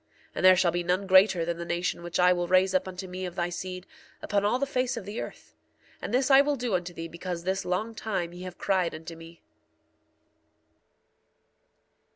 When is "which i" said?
2.01-2.33